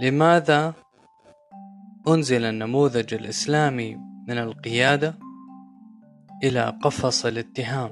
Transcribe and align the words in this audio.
لماذا 0.00 0.72
أنزل 2.08 2.44
النموذج 2.44 3.14
الإسلامي 3.14 3.98
من 4.28 4.38
القيادة 4.38 5.14
إلى 6.44 6.78
قفص 6.82 7.26
الاتهام؟ 7.26 7.90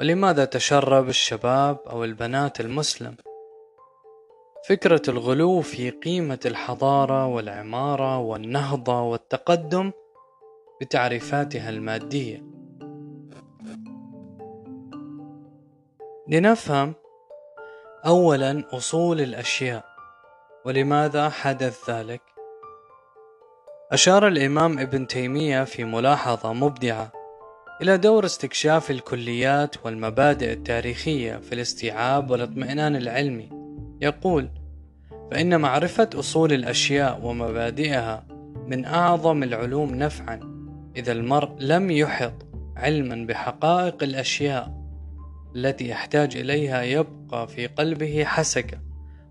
ولماذا 0.00 0.44
تشرب 0.44 1.08
الشباب 1.08 1.78
أو 1.90 2.04
البنات 2.04 2.60
المسلم؟ 2.60 3.16
فكرة 4.68 5.02
الغلو 5.08 5.60
في 5.60 5.90
قيمة 5.90 6.40
الحضارة 6.46 7.26
والعمارة 7.26 8.18
والنهضة 8.18 9.02
والتقدم 9.02 9.92
بتعريفاتها 10.80 11.68
المادية. 11.70 12.42
لنفهم 16.28 16.94
أولا 18.06 18.64
أصول 18.72 19.20
الأشياء. 19.20 19.89
ولماذا 20.64 21.28
حدث 21.28 21.90
ذلك؟ 21.90 22.20
أشار 23.92 24.28
الإمام 24.28 24.78
ابن 24.78 25.06
تيمية 25.06 25.64
في 25.64 25.84
ملاحظة 25.84 26.52
مبدعة 26.52 27.12
إلى 27.82 27.98
دور 27.98 28.24
استكشاف 28.24 28.90
الكليات 28.90 29.84
والمبادئ 29.84 30.52
التاريخية 30.52 31.36
في 31.36 31.52
الاستيعاب 31.52 32.30
والاطمئنان 32.30 32.96
العلمي. 32.96 33.48
يقول 34.00 34.50
فإن 35.30 35.60
معرفة 35.60 36.10
أصول 36.14 36.52
الأشياء 36.52 37.20
ومبادئها 37.22 38.26
من 38.66 38.84
أعظم 38.84 39.42
العلوم 39.42 39.94
نفعا 39.94 40.40
إذا 40.96 41.12
المرء 41.12 41.50
لم 41.60 41.90
يحط 41.90 42.46
علما 42.76 43.26
بحقائق 43.26 44.02
الأشياء 44.02 44.80
التي 45.56 45.88
يحتاج 45.88 46.36
إليها 46.36 46.82
يبقى 46.82 47.48
في 47.48 47.66
قلبه 47.66 48.24
حسكة 48.24 48.89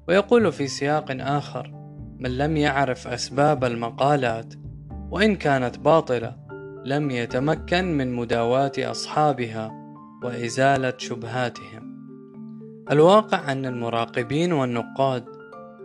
ويقول 0.09 0.52
في 0.52 0.68
سياق 0.68 1.05
آخر 1.10 1.71
من 2.20 2.38
لم 2.38 2.57
يعرف 2.57 3.07
أسباب 3.07 3.63
المقالات 3.63 4.54
وإن 5.12 5.35
كانت 5.35 5.79
باطلة 5.79 6.35
لم 6.85 7.12
يتمكن 7.12 7.98
من 7.98 8.13
مداواة 8.13 8.71
أصحابها 8.77 9.71
وإزالة 10.24 10.93
شبهاتهم. 10.98 11.99
الواقع 12.91 13.52
أن 13.52 13.65
المراقبين 13.65 14.54
والنقاد 14.54 15.26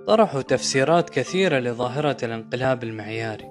طرحوا 0.07 0.43
تفسيرات 0.43 1.11
كثيرة 1.11 1.59
لظاهرة 1.59 2.17
الانقلاب 2.23 2.85
المعياري 2.85 3.51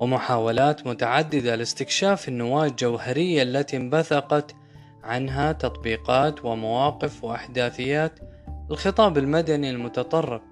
ومحاولات 0.00 0.86
متعددة 0.86 1.54
لاستكشاف 1.54 2.28
النواة 2.28 2.66
الجوهرية 2.66 3.42
التي 3.42 3.76
انبثقت 3.76 4.54
عنها 5.02 5.52
تطبيقات 5.52 6.44
ومواقف 6.44 7.24
وأحداثيات 7.24 8.35
الخطاب 8.70 9.18
المدني 9.18 9.70
المتطرف. 9.70 10.42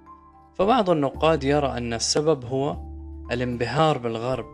فبعض 0.55 0.91
النقاد 0.91 1.45
يرى 1.45 1.67
أن 1.67 1.95
السبب 1.95 2.45
هو 2.45 2.77
الانبهار 3.33 3.99
بالغرب. 3.99 4.47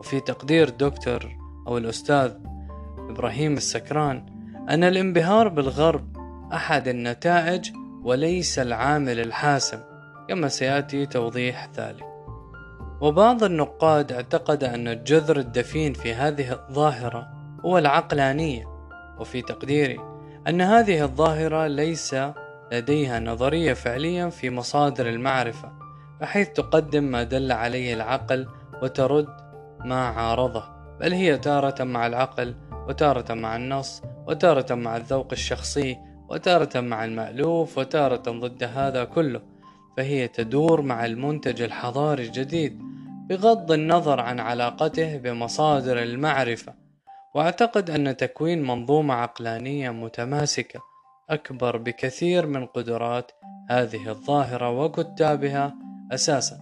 وفي 0.00 0.20
تقدير 0.20 0.68
دكتور 0.68 1.36
أو 1.66 1.78
الأستاذ 1.78 2.32
إبراهيم 2.98 3.56
السكران 3.56 4.26
أن 4.68 4.84
الانبهار 4.84 5.48
بالغرب 5.48 6.16
أحد 6.52 6.88
النتائج 6.88 7.70
وليس 8.02 8.58
العامل 8.58 9.20
الحاسم 9.20 9.80
كما 10.28 10.48
سيأتي 10.48 11.06
توضيح 11.06 11.68
ذلك. 11.76 12.04
وبعض 13.00 13.44
النقاد 13.44 14.12
اعتقد 14.12 14.64
أن 14.64 14.88
الجذر 14.88 15.36
الدفين 15.36 15.92
في 15.92 16.14
هذه 16.14 16.52
الظاهرة 16.52 17.28
هو 17.64 17.78
العقلانية. 17.78 18.64
وفي 19.18 19.42
تقديري 19.42 20.00
أن 20.48 20.60
هذه 20.60 21.02
الظاهرة 21.02 21.66
ليس 21.66 22.14
لديها 22.72 23.20
نظرية 23.20 23.72
فعليا 23.72 24.28
في 24.28 24.50
مصادر 24.50 25.08
المعرفة 25.08 25.72
بحيث 26.20 26.48
تقدم 26.48 27.04
ما 27.04 27.22
دل 27.22 27.52
عليه 27.52 27.94
العقل 27.94 28.48
وترد 28.82 29.28
ما 29.84 30.06
عارضه. 30.06 30.64
بل 31.00 31.12
هي 31.12 31.38
تارة 31.38 31.84
مع 31.84 32.06
العقل 32.06 32.54
وتارة 32.88 33.34
مع 33.34 33.56
النص 33.56 34.02
وتارة 34.26 34.74
مع 34.74 34.96
الذوق 34.96 35.28
الشخصي 35.32 35.96
وتارة 36.28 36.80
مع 36.80 37.04
المألوف 37.04 37.78
وتارة 37.78 38.22
ضد 38.30 38.64
هذا 38.64 39.04
كله. 39.04 39.40
فهي 39.96 40.28
تدور 40.28 40.82
مع 40.82 41.06
المنتج 41.06 41.62
الحضاري 41.62 42.26
الجديد 42.26 42.82
بغض 43.28 43.72
النظر 43.72 44.20
عن 44.20 44.40
علاقته 44.40 45.16
بمصادر 45.16 46.02
المعرفة. 46.02 46.74
وأعتقد 47.34 47.90
أن 47.90 48.16
تكوين 48.16 48.62
منظومة 48.62 49.14
عقلانية 49.14 49.90
متماسكة 49.90 50.87
أكبر 51.30 51.76
بكثير 51.76 52.46
من 52.46 52.66
قدرات 52.66 53.32
هذه 53.70 54.08
الظاهرة 54.08 54.70
وكتابها 54.70 55.74
أساسا. 56.12 56.58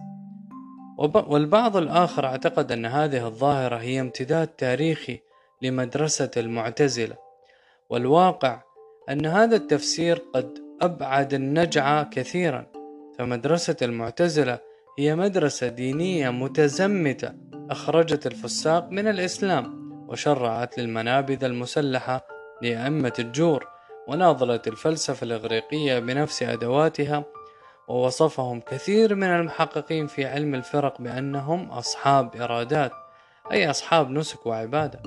والبعض 0.99 1.77
الآخر 1.77 2.25
أعتقد 2.25 2.71
أن 2.71 2.85
هذه 2.85 3.27
الظاهرة 3.27 3.75
هي 3.75 3.99
امتداد 3.99 4.47
تاريخي 4.47 5.19
لمدرسة 5.61 6.31
المعتزلة. 6.37 7.15
والواقع 7.89 8.61
أن 9.09 9.25
هذا 9.25 9.55
التفسير 9.55 10.21
قد 10.35 10.53
أبعد 10.81 11.33
النجعة 11.33 12.09
كثيرا. 12.09 12.65
فمدرسة 13.19 13.75
المعتزلة 13.81 14.59
هي 14.99 15.15
مدرسة 15.15 15.67
دينية 15.67 16.29
متزمتة 16.29 17.33
أخرجت 17.69 18.27
الفساق 18.27 18.89
من 18.91 19.07
الإسلام 19.07 19.87
وشرعت 20.09 20.77
للمنابذ 20.77 21.43
المسلحة 21.43 22.27
لأئمة 22.61 23.13
الجور. 23.19 23.76
وناظرت 24.07 24.67
الفلسفة 24.67 25.25
الإغريقية 25.25 25.99
بنفس 25.99 26.43
أدواتها 26.43 27.25
ووصفهم 27.87 28.59
كثير 28.59 29.15
من 29.15 29.27
المحققين 29.27 30.07
في 30.07 30.25
علم 30.25 30.55
الفرق 30.55 31.01
بأنهم 31.01 31.71
أصحاب 31.71 32.35
إرادات 32.35 32.91
أي 33.51 33.69
أصحاب 33.69 34.11
نسك 34.11 34.45
وعبادة. 34.45 35.01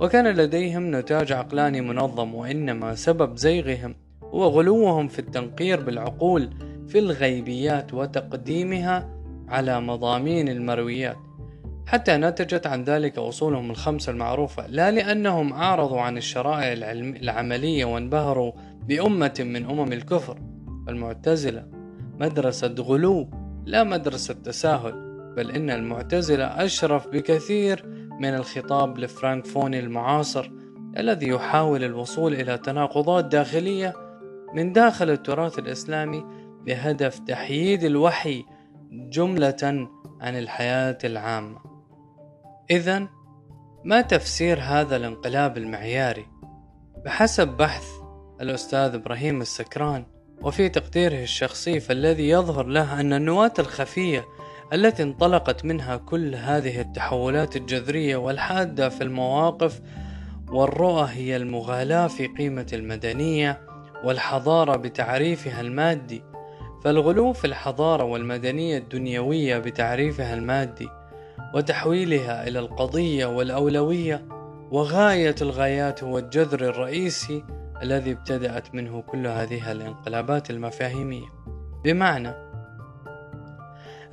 وكان 0.00 0.26
لديهم 0.26 0.96
نتاج 0.96 1.32
عقلاني 1.32 1.80
منظم 1.80 2.34
وإنما 2.34 2.94
سبب 2.94 3.36
زيغهم 3.36 3.96
هو 4.22 4.44
غلوهم 4.44 5.08
في 5.08 5.18
التنقير 5.18 5.80
بالعقول 5.80 6.50
في 6.88 6.98
الغيبيات 6.98 7.94
وتقديمها 7.94 9.08
على 9.48 9.80
مضامين 9.80 10.48
المرويات. 10.48 11.25
حتى 11.86 12.16
نتجت 12.16 12.66
عن 12.66 12.84
ذلك 12.84 13.18
أصولهم 13.18 13.70
الخمسة 13.70 14.12
المعروفة 14.12 14.66
لا 14.66 14.90
لأنهم 14.90 15.52
أعرضوا 15.52 16.00
عن 16.00 16.16
الشرائع 16.16 16.72
العملية 16.92 17.84
وانبهروا 17.84 18.52
بأمة 18.88 19.34
من 19.40 19.70
أمم 19.70 19.92
الكفر 19.92 20.38
المعتزلة 20.88 21.66
مدرسة 22.20 22.74
غلو 22.78 23.30
لا 23.64 23.84
مدرسة 23.84 24.34
تساهل 24.34 25.06
بل 25.36 25.50
إن 25.50 25.70
المعتزلة 25.70 26.44
أشرف 26.44 27.08
بكثير 27.08 27.86
من 28.20 28.34
الخطاب 28.34 28.98
الفرانكفوني 28.98 29.78
المعاصر 29.78 30.50
الذي 30.96 31.28
يحاول 31.28 31.84
الوصول 31.84 32.34
إلى 32.34 32.58
تناقضات 32.58 33.24
داخلية 33.24 33.94
من 34.54 34.72
داخل 34.72 35.10
التراث 35.10 35.58
الإسلامي 35.58 36.24
بهدف 36.64 37.18
تحييد 37.18 37.84
الوحي 37.84 38.44
جملة 38.92 39.88
عن 40.20 40.38
الحياة 40.38 40.98
العامة. 41.04 41.75
إذا 42.70 43.08
ما 43.84 44.00
تفسير 44.00 44.58
هذا 44.60 44.96
الانقلاب 44.96 45.58
المعياري؟ 45.58 46.26
بحسب 47.04 47.48
بحث 47.48 47.86
الأستاذ 48.40 48.94
إبراهيم 48.94 49.40
السكران 49.40 50.04
وفي 50.42 50.68
تقديره 50.68 51.22
الشخصي 51.22 51.80
فالذي 51.80 52.28
يظهر 52.28 52.66
له 52.66 53.00
أن 53.00 53.12
النواة 53.12 53.52
الخفية 53.58 54.24
التي 54.72 55.02
انطلقت 55.02 55.64
منها 55.64 55.96
كل 55.96 56.34
هذه 56.34 56.80
التحولات 56.80 57.56
الجذرية 57.56 58.16
والحادة 58.16 58.88
في 58.88 59.04
المواقف 59.04 59.80
والرؤى 60.48 61.08
هي 61.12 61.36
المغالاة 61.36 62.06
في 62.06 62.26
قيمة 62.26 62.66
المدنية 62.72 63.60
والحضارة 64.04 64.76
بتعريفها 64.76 65.60
المادي 65.60 66.22
فالغلو 66.84 67.32
في 67.32 67.46
الحضارة 67.46 68.04
والمدنية 68.04 68.78
الدنيوية 68.78 69.58
بتعريفها 69.58 70.34
المادي 70.34 70.88
وتحويلها 71.54 72.48
إلى 72.48 72.58
القضية 72.58 73.26
والأولوية 73.26 74.28
وغاية 74.70 75.34
الغايات 75.42 76.04
هو 76.04 76.18
الجذر 76.18 76.60
الرئيسي 76.60 77.44
الذي 77.82 78.12
ابتدأت 78.12 78.74
منه 78.74 79.02
كل 79.02 79.26
هذه 79.26 79.72
الانقلابات 79.72 80.50
المفاهيمية. 80.50 81.26
بمعنى 81.84 82.28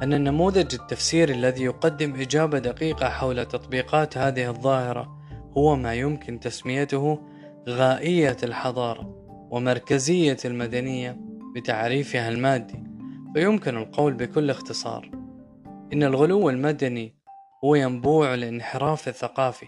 أن 0.02 0.14
النموذج 0.14 0.74
التفسيري 0.74 1.34
الذي 1.34 1.64
يقدم 1.64 2.16
إجابة 2.22 2.60
دقيقة 2.60 3.10
حول 3.10 3.46
تطبيقات 3.46 4.18
هذه 4.18 4.50
الظاهرة 4.50 5.18
هو 5.58 5.76
ما 5.76 5.94
يمكن 5.94 6.40
تسميته 6.40 7.20
غائية 7.70 8.38
الحضارة 8.44 9.16
ومركزية 9.52 10.38
المدنية 10.46 11.18
بتعريفها 11.56 12.30
المادي. 12.30 12.84
فيمكن 13.34 13.78
القول 13.78 14.14
بكل 14.14 14.50
اختصار 14.50 15.10
إن 15.94 16.04
الغلو 16.04 16.50
المدني 16.50 17.14
هو 17.64 17.76
ينبوع 17.76 18.34
الانحراف 18.34 19.08
الثقافي 19.08 19.66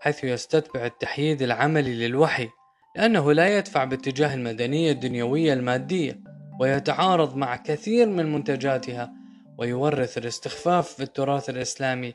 حيث 0.00 0.24
يستتبع 0.24 0.86
التحييد 0.86 1.42
العملي 1.42 2.08
للوحي 2.08 2.48
لأنه 2.96 3.32
لا 3.32 3.58
يدفع 3.58 3.84
باتجاه 3.84 4.34
المدنية 4.34 4.92
الدنيوية 4.92 5.52
المادية 5.52 6.20
ويتعارض 6.60 7.36
مع 7.36 7.56
كثير 7.56 8.08
من 8.08 8.32
منتجاتها 8.32 9.12
ويورث 9.58 10.18
الاستخفاف 10.18 10.88
في 10.88 11.02
التراث 11.02 11.50
الإسلامي 11.50 12.14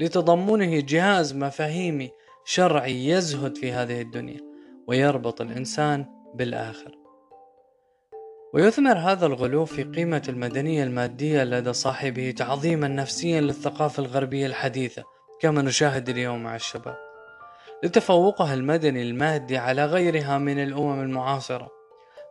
لتضمنه 0.00 0.80
جهاز 0.80 1.34
مفاهيمي 1.34 2.10
شرعي 2.44 3.08
يزهد 3.08 3.56
في 3.56 3.72
هذه 3.72 4.00
الدنيا 4.00 4.40
ويربط 4.86 5.40
الإنسان 5.40 6.04
بالآخر. 6.34 6.99
ويثمر 8.54 8.98
هذا 8.98 9.26
الغلو 9.26 9.64
في 9.64 9.82
قيمة 9.82 10.22
المدنية 10.28 10.84
المادية 10.84 11.44
لدى 11.44 11.72
صاحبه 11.72 12.30
تعظيما 12.30 12.88
نفسيا 12.88 13.40
للثقافة 13.40 14.02
الغربية 14.02 14.46
الحديثة 14.46 15.02
كما 15.40 15.62
نشاهد 15.62 16.08
اليوم 16.08 16.42
مع 16.42 16.56
الشباب. 16.56 16.96
لتفوقها 17.84 18.54
المدني 18.54 19.02
المادي 19.02 19.58
على 19.58 19.84
غيرها 19.84 20.38
من 20.38 20.62
الأمم 20.62 21.02
المعاصرة 21.02 21.68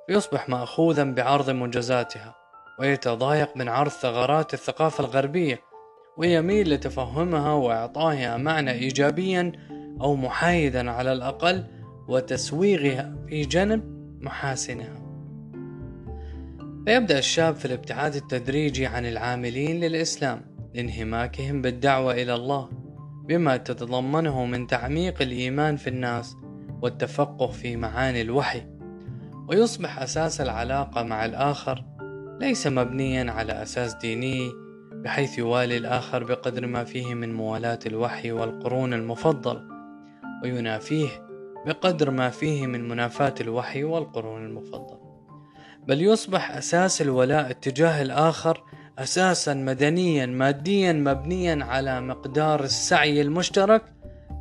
فيصبح 0.07 0.49
مأخوذا 0.49 1.03
بعرض 1.03 1.49
منجزاتها 1.49 2.35
ويتضايق 2.79 3.57
من 3.57 3.69
عرض 3.69 3.91
ثغرات 3.91 4.53
الثقافة 4.53 5.03
الغربية 5.03 5.61
ويميل 6.17 6.73
لتفهمها 6.73 7.53
وإعطائها 7.53 8.37
معنى 8.37 8.71
إيجابيا 8.71 9.51
أو 10.01 10.15
محايدا 10.15 10.91
على 10.91 11.11
الأقل 11.13 11.65
وتسويغها 12.07 13.15
في 13.29 13.41
جنب 13.41 13.83
محاسنها. 14.21 14.98
فيبدأ 16.85 17.17
الشاب 17.17 17.55
في 17.55 17.65
الابتعاد 17.65 18.15
التدريجي 18.15 18.85
عن 18.85 19.05
العاملين 19.05 19.79
للإسلام 19.79 20.41
لانهماكهم 20.73 21.61
بالدعوة 21.61 22.13
إلى 22.13 22.35
الله 22.35 22.69
بما 23.27 23.57
تتضمنه 23.57 24.45
من 24.45 24.67
تعميق 24.67 25.21
الإيمان 25.21 25.75
في 25.75 25.87
الناس 25.89 26.35
والتفقه 26.81 27.47
في 27.47 27.75
معاني 27.75 28.21
الوحي. 28.21 28.61
ويصبح 29.47 30.01
أساس 30.01 30.41
العلاقة 30.41 31.03
مع 31.03 31.25
الآخر 31.25 31.85
ليس 32.39 32.67
مبنيا 32.67 33.31
على 33.31 33.63
أساس 33.63 33.95
ديني 33.95 34.51
بحيث 34.91 35.37
يوالي 35.37 35.77
الآخر 35.77 36.23
بقدر 36.23 36.67
ما 36.67 36.83
فيه 36.83 37.13
من 37.13 37.33
موالاة 37.33 37.79
الوحي 37.85 38.31
والقرون 38.31 38.93
المفضلة 38.93 39.63
وينافيه 40.43 41.07
بقدر 41.65 42.11
ما 42.11 42.29
فيه 42.29 42.67
من 42.67 42.87
منافاة 42.87 43.35
الوحي 43.41 43.83
والقرون 43.83 44.45
المفضلة. 44.45 44.98
بل 45.87 46.01
يصبح 46.01 46.51
أساس 46.51 47.01
الولاء 47.01 47.51
اتجاه 47.51 48.01
الآخر 48.01 48.63
أساسا 48.99 49.53
مدنيا 49.53 50.25
ماديا 50.25 50.93
مبنيا 50.93 51.65
على 51.65 52.01
مقدار 52.01 52.63
السعي 52.63 53.21
المشترك 53.21 53.83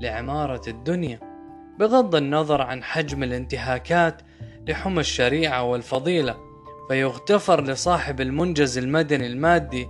لعمارة 0.01 0.63
الدنيا. 0.69 1.21
بغض 1.79 2.15
النظر 2.15 2.63
عن 2.63 2.83
حجم 2.83 3.23
الانتهاكات 3.23 4.23
لحمى 4.69 5.01
الشريعة 5.01 5.63
والفضيلة 5.63 6.37
فيغتفر 6.89 7.65
لصاحب 7.65 8.21
المنجز 8.21 8.79
المدني 8.79 9.27
المادي 9.27 9.89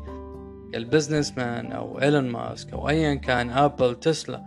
كال 0.72 1.38
businessman 1.38 1.72
أو 1.72 2.00
إيلون 2.00 2.28
ماسك 2.28 2.72
أو 2.72 2.88
أيا 2.88 3.14
كان 3.14 3.50
أبل 3.50 4.00
تسلا 4.00 4.42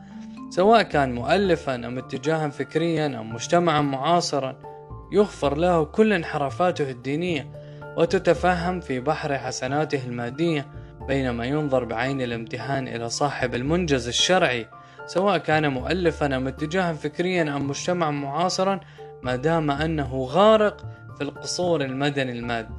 سواء 0.49 0.81
كان 0.81 1.15
مؤلفا 1.15 1.75
أم 1.75 1.97
اتجاها 1.97 2.49
فكريا 2.49 3.05
أم 3.05 3.33
مجتمعا 3.33 3.81
معاصرا. 3.81 4.70
يغفر 5.11 5.57
له 5.57 5.83
كل 5.83 6.13
انحرافاته 6.13 6.89
الدينية 6.91 7.51
وتتفهم 7.97 8.79
في 8.79 8.99
بحر 8.99 9.37
حسناته 9.37 10.05
المادية 10.07 10.67
بينما 11.07 11.45
ينظر 11.45 11.83
بعين 11.85 12.21
الامتهان 12.21 12.87
إلى 12.87 13.09
صاحب 13.09 13.55
المنجز 13.55 14.07
الشرعي 14.07 14.67
سواء 15.05 15.37
كان 15.37 15.67
مؤلفا 15.67 16.37
أم 16.37 16.47
اتجاها 16.47 16.93
فكريا 16.93 17.55
أم 17.55 17.67
مجتمعا 17.67 18.11
معاصرا 18.11 18.79
ما 19.23 19.35
دام 19.35 19.71
أنه 19.71 20.23
غارق 20.23 20.85
في 21.17 21.21
القصور 21.21 21.81
المدني 21.81 22.31
المادي. 22.31 22.73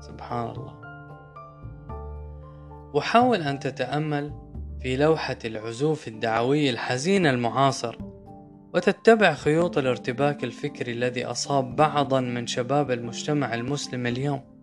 سبحان 0.00 0.50
الله. 0.50 0.74
وحاول 2.94 3.42
أن 3.42 3.58
تتأمل 3.58 4.32
في 4.82 4.96
لوحة 4.96 5.38
العزوف 5.44 6.08
الدعوي 6.08 6.70
الحزين 6.70 7.26
المعاصر. 7.26 7.96
وتتبع 8.76 9.34
خيوط 9.34 9.78
الارتباك 9.78 10.44
الفكري 10.44 10.92
الذي 10.92 11.24
أصاب 11.24 11.76
بعضا 11.76 12.20
من 12.20 12.46
شباب 12.46 12.90
المجتمع 12.90 13.54
المسلم 13.54 14.06
اليوم. 14.06 14.60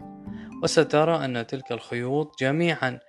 وسترى 0.63 1.25
أن 1.25 1.48
تلك 1.48 1.71
الخيوط 1.71 2.39
جميعا 2.39 3.00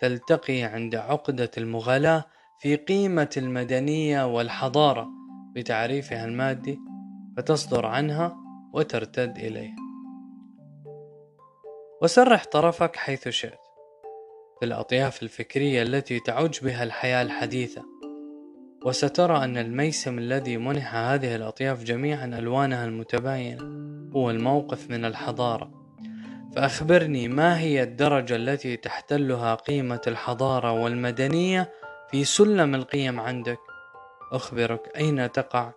تلتقي 0.00 0.62
عند 0.62 0.94
عقدة 0.94 1.50
المغالاة 1.58 2.24
في 2.60 2.76
قيمة 2.76 3.30
المدنية 3.36 4.34
والحضارة 4.34 5.08
بتعريفها 5.54 6.24
المادي 6.24 6.78
فتصدر 7.36 7.86
عنها 7.86 8.36
وترتد 8.72 9.38
إليها. 9.38 9.76
وسرح 12.02 12.44
طرفك 12.44 12.96
حيث 12.96 13.28
شئت. 13.28 13.64
في 14.60 14.66
الأطياف 14.66 15.22
الفكرية 15.22 15.82
التي 15.82 16.20
تعج 16.20 16.60
بها 16.60 16.84
الحياة 16.84 17.22
الحديثة 17.22 17.93
وسترى 18.84 19.44
أن 19.44 19.58
الميسم 19.58 20.18
الذي 20.18 20.56
منح 20.56 20.94
هذه 20.94 21.36
الأطياف 21.36 21.82
جميعا 21.82 22.24
ألوانها 22.24 22.84
المتباينة 22.84 23.62
هو 24.16 24.30
الموقف 24.30 24.90
من 24.90 25.04
الحضارة. 25.04 25.70
فأخبرني 26.56 27.28
ما 27.28 27.58
هي 27.58 27.82
الدرجة 27.82 28.36
التي 28.36 28.76
تحتلها 28.76 29.54
قيمة 29.54 30.00
الحضارة 30.06 30.72
والمدنية 30.72 31.72
في 32.10 32.24
سلم 32.24 32.74
القيم 32.74 33.20
عندك؟ 33.20 33.58
أخبرك 34.32 34.96
أين 34.96 35.32
تقع 35.32 35.72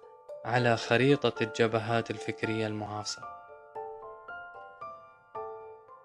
على 0.46 0.78
خريطة 0.78 1.44
الجبهات 1.44 2.12
الفكرية 2.12 2.68
المعاصرة. 2.68 3.37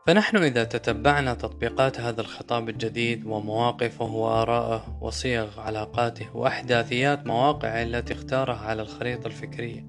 فنحن 0.07 0.37
إذا 0.37 0.65
تتبعنا 0.65 1.35
تطبيقات 1.35 2.01
هذا 2.01 2.21
الخطاب 2.21 2.69
الجديد 2.69 3.27
ومواقفه 3.27 4.05
وآراءه 4.05 4.99
وصيغ 5.01 5.61
علاقاته 5.61 6.37
وأحداثيات 6.37 7.27
مواقعه 7.27 7.83
التي 7.83 8.13
اختارها 8.13 8.59
على 8.59 8.83
الخريطة 8.83 9.27
الفكرية. 9.27 9.87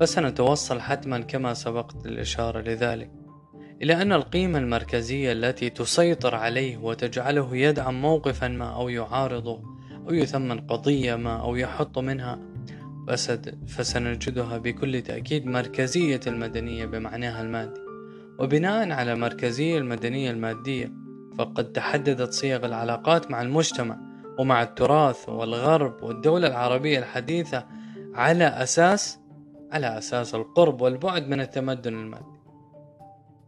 فسنتوصل 0.00 0.80
حتما 0.80 1.20
كما 1.20 1.54
سبقت 1.54 2.06
الإشارة 2.06 2.60
لذلك 2.60 3.10
إلى 3.82 4.02
أن 4.02 4.12
القيمة 4.12 4.58
المركزية 4.58 5.32
التي 5.32 5.70
تسيطر 5.70 6.34
عليه 6.34 6.76
وتجعله 6.76 7.56
يدعم 7.56 8.02
موقفا 8.02 8.48
ما 8.48 8.74
أو 8.74 8.88
يعارضه 8.88 9.62
أو 10.08 10.14
يثمن 10.14 10.60
قضية 10.60 11.14
ما 11.14 11.40
أو 11.40 11.56
يحط 11.56 11.98
منها 11.98 12.38
فسنجدها 13.68 14.58
بكل 14.58 15.02
تأكيد 15.02 15.46
مركزية 15.46 16.20
المدنية 16.26 16.86
بمعناها 16.86 17.42
المادي. 17.42 17.81
وبناء 18.42 18.90
على 18.90 19.14
مركزية 19.14 19.78
المدنية 19.78 20.30
المادية 20.30 20.92
فقد 21.38 21.72
تحددت 21.72 22.32
صيغ 22.32 22.66
العلاقات 22.66 23.30
مع 23.30 23.42
المجتمع 23.42 23.96
ومع 24.38 24.62
التراث 24.62 25.28
والغرب 25.28 26.02
والدولة 26.02 26.48
العربية 26.48 26.98
الحديثة 26.98 27.66
على 28.14 28.44
أساس 28.44 29.18
على 29.72 29.98
أساس 29.98 30.34
القرب 30.34 30.80
والبعد 30.80 31.28
من 31.28 31.40
التمدن 31.40 31.94
المادي. 31.94 32.24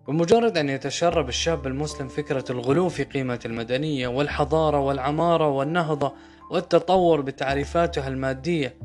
بمجرد 0.08 0.58
أن 0.58 0.68
يتشرب 0.68 1.28
الشاب 1.28 1.66
المسلم 1.66 2.08
فكرة 2.08 2.44
الغلو 2.50 2.88
في 2.88 3.04
قيمة 3.04 3.40
المدنية 3.44 4.08
والحضارة 4.08 4.80
والعمارة 4.80 5.48
والنهضة 5.48 6.12
والتطور 6.50 7.20
بتعريفاتها 7.20 8.08
المادية 8.08 8.76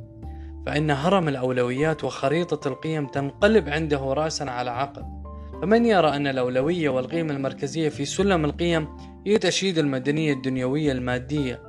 فإن 0.65 0.91
هرم 0.91 1.27
الأولويات 1.27 2.03
وخريطة 2.03 2.67
القيم 2.67 3.07
تنقلب 3.07 3.69
عنده 3.69 4.13
رأسا 4.13 4.43
على 4.43 4.71
عقب. 4.71 5.18
فمن 5.61 5.85
يرى 5.85 6.09
أن 6.15 6.27
الأولوية 6.27 6.89
والقيمة 6.89 7.33
المركزية 7.33 7.89
في 7.89 8.05
سلم 8.05 8.45
القيم 8.45 8.87
هي 9.25 9.37
تشييد 9.37 9.77
المدنية 9.77 10.33
الدنيوية 10.33 10.91
المادية 10.91 11.61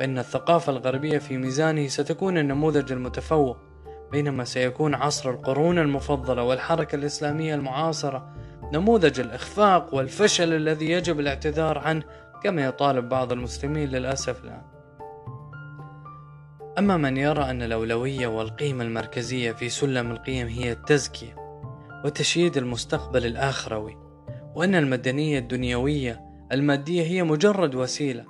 فإن 0.00 0.18
الثقافة 0.18 0.72
الغربية 0.72 1.18
في 1.18 1.38
ميزانه 1.38 1.86
ستكون 1.88 2.38
النموذج 2.38 2.92
المتفوق 2.92 3.56
بينما 4.12 4.44
سيكون 4.44 4.94
عصر 4.94 5.30
القرون 5.30 5.78
المفضلة 5.78 6.42
والحركة 6.42 6.96
الإسلامية 6.96 7.54
المعاصرة 7.54 8.34
نموذج 8.72 9.20
الإخفاق 9.20 9.94
والفشل 9.94 10.52
الذي 10.52 10.90
يجب 10.90 11.20
الاعتذار 11.20 11.78
عنه 11.78 12.02
كما 12.42 12.64
يطالب 12.64 13.08
بعض 13.08 13.32
المسلمين 13.32 13.88
للأسف 13.88 14.44
الآن. 14.44 14.62
أما 16.78 16.96
من 16.96 17.16
يرى 17.16 17.42
أن 17.42 17.62
الأولوية 17.62 18.26
والقيمة 18.26 18.84
المركزية 18.84 19.52
في 19.52 19.68
سلم 19.68 20.10
القيم 20.10 20.46
هي 20.46 20.72
التزكية 20.72 21.47
وتشييد 22.04 22.56
المستقبل 22.56 23.26
الآخروي 23.26 23.96
وأن 24.54 24.74
المدنية 24.74 25.38
الدنيوية 25.38 26.20
المادية 26.52 27.02
هي 27.02 27.22
مجرد 27.22 27.74
وسيلة 27.74 28.24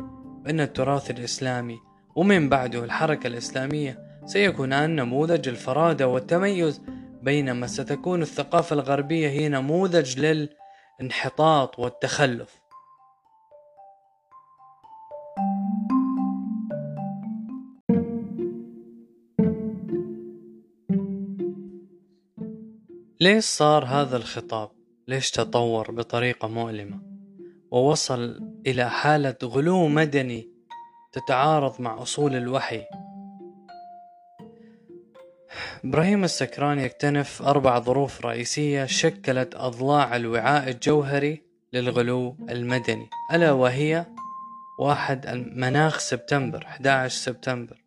وأن 0.45 0.61
التراث 0.61 1.11
الإسلامي 1.11 1.79
ومن 2.17 2.49
بعده 2.49 2.85
الحركة 2.85 3.27
الإسلامية 3.27 3.99
سيكونان 4.25 4.97
نموذج 4.97 5.49
الفرادة 5.49 6.09
والتميز 6.09 6.83
بينما 7.23 7.67
ستكون 7.67 8.23
الثقافة 8.23 8.75
الغربية 8.75 9.29
هي 9.29 9.49
نموذج 9.49 10.19
للانحطاط 11.01 11.79
والتخلف. 11.79 12.58
ليش 23.21 23.45
صار 23.45 23.85
هذا 23.85 24.17
الخطاب؟ 24.17 24.71
ليش 25.09 25.31
تطور 25.31 25.91
بطريقة 25.91 26.49
مؤلمة؟ 26.49 27.01
ووصل 27.71 28.51
إلى 28.67 28.91
حالة 28.91 29.37
غلو 29.45 29.89
مدني 29.89 30.49
تتعارض 31.13 31.81
مع 31.81 32.03
أصول 32.03 32.37
الوحي. 32.37 32.85
إبراهيم 35.85 36.25
السكران 36.25 36.79
يكتنف 36.79 37.43
أربع 37.43 37.79
ظروف 37.79 38.27
رئيسية 38.27 38.85
شكلت 38.85 39.55
أضلاع 39.55 40.17
الوعاء 40.17 40.69
الجوهري 40.69 41.43
للغلو 41.73 42.37
المدني. 42.51 43.11
ألا 43.35 43.53
وهي؟ 43.53 44.07
واحد 44.81 45.27
مناخ 45.55 45.99
سبتمبر 45.99 46.65
11 46.67 47.15
سبتمبر. 47.15 47.85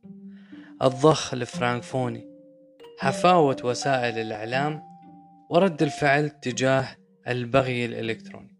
الضخ 0.81 1.33
الفرانكفوني. 1.33 2.27
حفاوة 2.99 3.57
وسائل 3.63 4.17
الإعلام 4.17 4.90
ورد 5.51 5.81
الفعل 5.81 6.29
تجاه 6.29 6.87
البغي 7.27 7.85
الإلكتروني. 7.85 8.57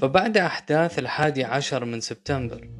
فبعد 0.00 0.36
أحداث 0.36 0.98
الحادي 0.98 1.44
عشر 1.44 1.84
من 1.84 2.00
سبتمبر 2.00 2.70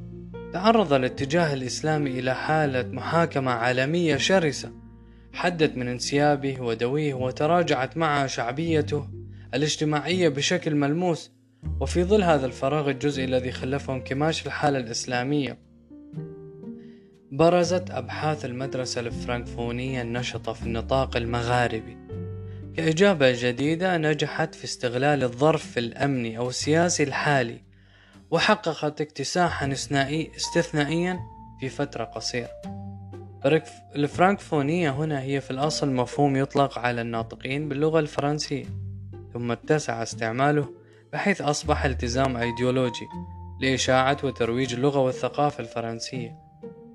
تعرض 0.53 0.93
الاتجاه 0.93 1.53
الإسلامي 1.53 2.19
إلى 2.19 2.35
حالة 2.35 2.87
محاكمة 2.87 3.51
عالمية 3.51 4.17
شرسة 4.17 4.71
حدت 5.33 5.77
من 5.77 5.87
انسيابه 5.87 6.61
ودويه 6.61 7.13
وتراجعت 7.13 7.97
معها 7.97 8.27
شعبيته 8.27 9.07
الاجتماعية 9.53 10.29
بشكل 10.29 10.75
ملموس 10.75 11.31
وفي 11.79 12.03
ظل 12.03 12.23
هذا 12.23 12.45
الفراغ 12.45 12.89
الجزئي 12.89 13.25
الذي 13.25 13.51
خلفه 13.51 13.93
انكماش 13.93 14.45
الحالة 14.45 14.79
الإسلامية. 14.79 15.57
برزت 17.31 17.91
أبحاث 17.91 18.45
المدرسة 18.45 19.01
الفرنكفونية 19.01 20.01
النشطة 20.01 20.53
في 20.53 20.63
النطاق 20.63 21.17
المغاربي 21.17 22.00
كإجابة 22.77 23.31
جديدة 23.31 23.97
نجحت 23.97 24.55
في 24.55 24.63
استغلال 24.63 25.23
الظرف 25.23 25.77
الأمني 25.77 26.37
أو 26.37 26.49
السياسي 26.49 27.03
الحالي 27.03 27.61
وحققت 28.31 29.01
اكتساحا 29.01 29.71
استثنائيا 30.37 31.19
في 31.59 31.69
فترة 31.69 32.03
قصيرة. 32.03 32.49
الفرانكفونية 33.95 34.89
هنا 34.89 35.21
هي 35.21 35.41
في 35.41 35.51
الأصل 35.51 35.89
مفهوم 35.89 36.35
يطلق 36.35 36.79
على 36.79 37.01
الناطقين 37.01 37.69
باللغة 37.69 37.99
الفرنسية 37.99 38.65
ثم 39.33 39.51
اتسع 39.51 40.03
استعماله 40.03 40.69
بحيث 41.13 41.41
أصبح 41.41 41.85
التزام 41.85 42.37
أيديولوجي 42.37 43.07
لإشاعة 43.61 44.17
وترويج 44.23 44.73
اللغة 44.73 44.99
والثقافة 44.99 45.63
الفرنسية. 45.63 46.35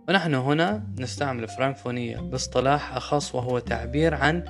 ونحن 0.08 0.34
هنا 0.34 0.86
نستعمل 0.98 1.42
الفرانكفونية 1.42 2.16
باصطلاح 2.16 2.96
أخص 2.96 3.34
وهو 3.34 3.58
تعبير 3.58 4.14
عن 4.14 4.44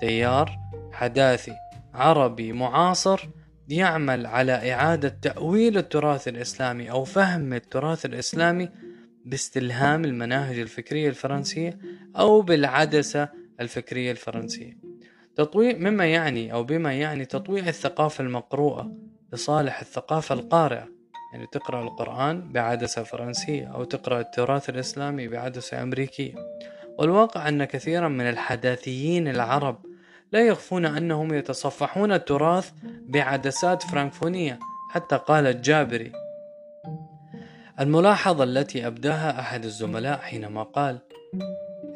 تيار 0.00 0.69
حداثي 1.00 1.56
عربي 1.94 2.52
معاصر 2.52 3.28
يعمل 3.68 4.26
على 4.26 4.72
إعادة 4.72 5.08
تأويل 5.08 5.78
التراث 5.78 6.28
الإسلامي 6.28 6.90
أو 6.90 7.04
فهم 7.04 7.52
التراث 7.52 8.06
الإسلامي 8.06 8.68
باستلهام 9.24 10.04
المناهج 10.04 10.58
الفكرية 10.58 11.08
الفرنسية 11.08 11.78
أو 12.16 12.42
بالعدسة 12.42 13.28
الفكرية 13.60 14.10
الفرنسية. 14.10 14.78
تطويع 15.36 15.76
مما 15.76 16.06
يعني 16.06 16.52
أو 16.52 16.64
بما 16.64 16.92
يعني 16.92 17.24
تطويع 17.24 17.68
الثقافة 17.68 18.24
المقروءة 18.24 18.92
لصالح 19.32 19.80
الثقافة 19.80 20.34
القارئة. 20.34 20.88
يعني 21.32 21.46
تقرأ 21.52 21.82
القرآن 21.82 22.52
بعدسة 22.52 23.02
فرنسية 23.02 23.66
أو 23.66 23.84
تقرأ 23.84 24.20
التراث 24.20 24.70
الإسلامي 24.70 25.28
بعدسة 25.28 25.82
أمريكية. 25.82 26.34
والواقع 26.98 27.48
أن 27.48 27.64
كثيرا 27.64 28.08
من 28.08 28.28
الحداثيين 28.28 29.28
العرب 29.28 29.89
لا 30.32 30.46
يخفون 30.46 30.86
أنهم 30.86 31.34
يتصفحون 31.34 32.12
التراث 32.12 32.70
بعدسات 32.84 33.82
فرانكفونية 33.82 34.58
حتى 34.90 35.16
قال 35.16 35.46
الجابري. 35.46 36.12
الملاحظة 37.80 38.44
التي 38.44 38.86
أبداها 38.86 39.40
أحد 39.40 39.64
الزملاء 39.64 40.18
حينما 40.18 40.62
قال 40.62 40.98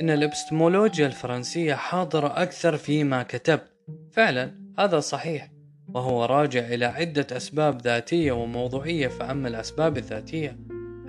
إن 0.00 0.10
الإبستمولوجيا 0.10 1.06
الفرنسية 1.06 1.74
حاضرة 1.74 2.42
أكثر 2.42 2.76
فيما 2.76 3.22
كتبت. 3.22 3.70
فعلا 4.12 4.54
هذا 4.78 5.00
صحيح 5.00 5.50
وهو 5.94 6.24
راجع 6.24 6.60
إلى 6.60 6.84
عدة 6.84 7.26
أسباب 7.36 7.82
ذاتية 7.82 8.32
وموضوعية 8.32 9.08
فأما 9.08 9.48
الأسباب 9.48 9.96
الذاتية 9.96 10.56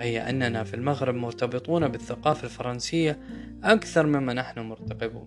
هي 0.00 0.30
أننا 0.30 0.64
في 0.64 0.74
المغرب 0.74 1.14
مرتبطون 1.14 1.88
بالثقافة 1.88 2.44
الفرنسية 2.44 3.18
أكثر 3.64 4.06
مما 4.06 4.32
نحن 4.32 4.74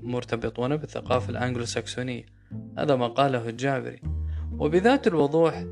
مرتبطون 0.03 0.77
بالثقافة 0.77 1.29
الأنجلو 1.29 1.65
ساكسونية 1.65 2.25
هذا 2.77 2.95
ما 2.95 3.07
قاله 3.07 3.49
الجابري 3.49 4.01
وبذات 4.51 5.07
الوضوح 5.07 5.65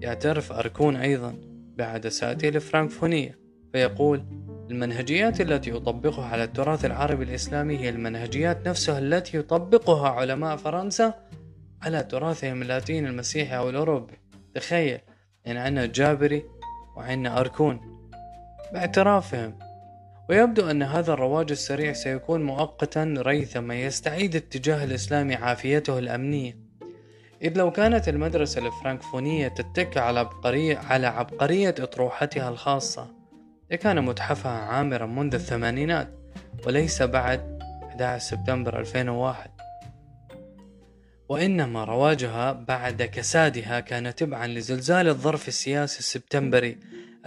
يعترف 0.00 0.52
أركون 0.52 0.96
أيضا 0.96 1.40
بعدساته 1.76 2.48
الفرانكفونية 2.48 3.38
فيقول 3.72 4.24
المنهجيات 4.70 5.40
التي 5.40 5.70
يطبقها 5.70 6.26
على 6.26 6.44
التراث 6.44 6.84
العربي 6.84 7.24
الإسلامي 7.24 7.78
هي 7.78 7.88
المنهجيات 7.88 8.68
نفسها 8.68 8.98
التي 8.98 9.38
يطبقها 9.38 10.08
علماء 10.08 10.56
فرنسا 10.56 11.14
على 11.82 12.02
تراثهم 12.02 12.62
اللاتيني 12.62 13.08
المسيحي 13.08 13.56
أو 13.56 13.70
الأوروبي. 13.70 14.12
تخيل 14.54 14.98
يعني 15.44 15.58
عندنا 15.58 15.86
جابري 15.86 16.44
وعندنا 16.96 17.40
أركون. 17.40 17.87
باعترافهم 18.72 19.58
ويبدو 20.28 20.70
أن 20.70 20.82
هذا 20.82 21.12
الرواج 21.12 21.50
السريع 21.50 21.92
سيكون 21.92 22.42
مؤقتا 22.42 23.14
ريثما 23.18 23.74
يستعيد 23.74 24.36
الاتجاه 24.36 24.84
الإسلامي 24.84 25.34
عافيته 25.34 25.98
الأمنية. 25.98 26.58
إذ 27.42 27.58
لو 27.58 27.70
كانت 27.70 28.08
المدرسة 28.08 28.66
الفرانكفونية 28.66 29.48
تتكى 29.48 30.00
على 30.00 30.18
عبقرية 30.18 30.78
على 30.78 31.06
عبقرية 31.06 31.74
أطروحتها 31.78 32.48
الخاصة 32.48 33.14
لكان 33.70 34.04
متحفها 34.04 34.52
عامرا 34.52 35.06
منذ 35.06 35.34
الثمانينات 35.34 36.08
وليس 36.66 37.02
بعد 37.02 37.58
11 37.88 38.24
سبتمبر 38.24 38.80
2001 38.80 39.50
وإنما 41.28 41.84
رواجها 41.84 42.52
بعد 42.52 43.02
كسادها 43.02 43.80
كان 43.80 44.14
تبعا 44.14 44.46
لزلزال 44.46 45.08
الظرف 45.08 45.48
السياسي 45.48 45.98
السبتمبري 45.98 46.78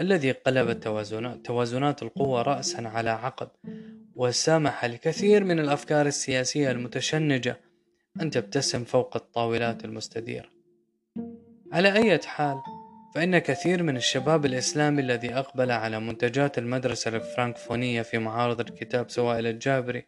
الذي 0.01 0.31
قلب 0.31 0.79
توازنات, 0.79 1.46
توازنات 1.46 2.03
القوى 2.03 2.41
رأسا 2.41 2.81
على 2.81 3.10
عقب 3.10 3.48
وسمح 4.15 4.86
لكثير 4.86 5.43
من 5.43 5.60
الأفكار 5.60 6.05
السياسية 6.05 6.72
المتشنجة 6.72 7.60
أن 8.22 8.29
تبتسم 8.29 8.84
فوق 8.84 9.15
الطاولات 9.15 9.86
المستديرة. 9.86 10.50
على 11.74 11.93
أي 11.93 12.20
حال 12.25 12.55
فإن 13.15 13.38
كثير 13.38 13.84
من 13.84 13.98
الشباب 13.98 14.46
الإسلامي 14.46 15.01
الذي 15.01 15.34
أقبل 15.34 15.72
على 15.72 16.00
منتجات 16.00 16.58
المدرسة 16.58 17.15
الفرانكفونية 17.15 18.01
في 18.01 18.17
معارض 18.17 18.60
الكتاب 18.60 19.10
سواء 19.10 19.39
للجابري 19.39 20.05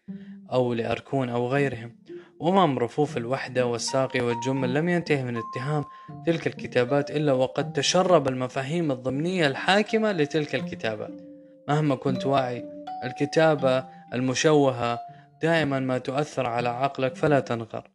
أو 0.51 0.73
لأركون 0.73 1.29
أو 1.29 1.47
غيرهم 1.47 1.95
وأمام 2.43 2.79
رفوف 2.79 3.17
الوحدة 3.17 3.65
والساقي 3.65 4.19
والجمل 4.19 4.73
لم 4.73 4.89
ينتهي 4.89 5.23
من 5.23 5.37
اتهام 5.37 5.83
تلك 6.25 6.47
الكتابات 6.47 7.11
إلا 7.11 7.33
وقد 7.33 7.73
تشرب 7.73 8.27
المفاهيم 8.27 8.91
الضمنية 8.91 9.47
الحاكمة 9.47 10.11
لتلك 10.11 10.55
الكتابات. 10.55 11.21
مهما 11.67 11.95
كنت 11.95 12.25
واعي 12.25 12.65
الكتابة 13.03 13.85
المشوهة 14.13 14.99
دائما 15.41 15.79
ما 15.79 15.97
تؤثر 15.97 16.45
على 16.45 16.69
عقلك 16.69 17.15
فلا 17.15 17.39
تنغر. 17.39 17.87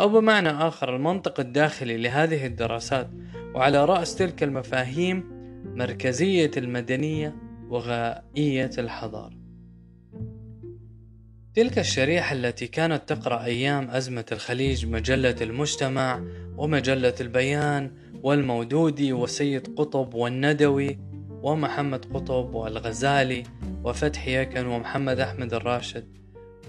أو 0.00 0.08
بمعنى 0.08 0.50
آخر 0.50 0.96
المنطق 0.96 1.40
الداخلي 1.40 1.96
لهذه 1.96 2.46
الدراسات 2.46 3.10
وعلى 3.54 3.84
رأس 3.84 4.16
تلك 4.16 4.42
المفاهيم 4.42 5.24
مركزية 5.64 6.50
المدنية 6.56 7.36
وغائية 7.68 8.70
الحضارة. 8.78 9.37
تلك 11.58 11.78
الشريحة 11.78 12.34
التي 12.34 12.66
كانت 12.66 13.12
تقرأ 13.12 13.44
أيام 13.44 13.90
أزمة 13.90 14.24
الخليج 14.32 14.86
مجلة 14.86 15.36
المجتمع 15.40 16.22
ومجلة 16.56 17.14
البيان 17.20 17.90
والمودودي 18.22 19.12
وسيد 19.12 19.74
قطب 19.76 20.14
والندوي 20.14 20.98
ومحمد 21.42 22.04
قطب 22.04 22.54
والغزالي 22.54 23.42
وفتحي 23.84 24.42
يكن 24.42 24.66
ومحمد 24.66 25.20
أحمد 25.20 25.54
الراشد 25.54 26.18